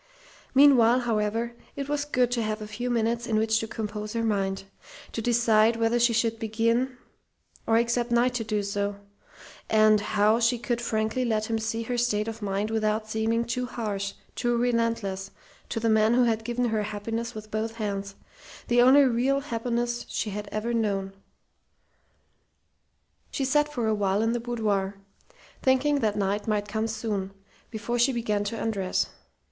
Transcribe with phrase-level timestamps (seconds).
[0.55, 4.23] Meanwhile, however, it was good to have a few minutes in which to compose her
[4.23, 4.63] mind,
[5.11, 6.97] to decide whether she should begin,
[7.67, 8.95] or expect Knight to do so;
[9.69, 13.67] and how she could frankly let him see her state of mind without seeming too
[13.67, 15.29] harsh, too relentless,
[15.69, 18.15] to the man who had given her happiness with both hands
[18.69, 21.13] the only real happiness she had ever known.
[23.29, 24.95] She sat for a while in the boudoir,
[25.61, 27.33] thinking that Knight might come soon,
[27.69, 29.05] before she began to undress.